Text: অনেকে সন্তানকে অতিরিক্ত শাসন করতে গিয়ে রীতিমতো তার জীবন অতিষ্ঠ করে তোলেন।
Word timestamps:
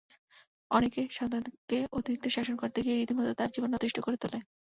অনেকে 0.71 1.01
সন্তানকে 1.11 1.77
অতিরিক্ত 1.91 2.25
শাসন 2.27 2.55
করতে 2.55 2.79
গিয়ে 2.81 2.95
রীতিমতো 2.95 3.31
তার 3.33 3.49
জীবন 3.51 3.71
অতিষ্ঠ 3.73 3.97
করে 3.99 4.17
তোলেন। 4.17 4.41